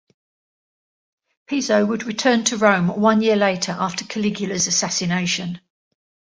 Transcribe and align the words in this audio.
Piso 1.45 1.85
would 1.85 2.05
return 2.07 2.43
to 2.45 2.57
Rome 2.57 2.87
one 2.87 3.21
year 3.21 3.35
later 3.35 3.73
after 3.73 4.03
Caligula's 4.03 4.65
assassination. 4.65 5.61